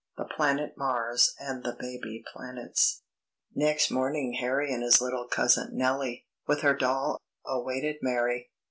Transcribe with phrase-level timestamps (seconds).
[0.17, 3.03] THE PLANET MARS AND THE BABY PLANETS.
[3.53, 8.49] Next morning Harry and his little cousin Nellie, with her doll, awaited Mary.